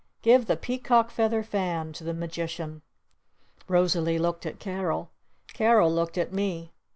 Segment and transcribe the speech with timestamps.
[0.23, 2.81] _Give the Peacock Feather Fan to the Magician!"
[3.67, 5.11] Rosalee looked at Carol.
[5.53, 6.73] Carol looked at me.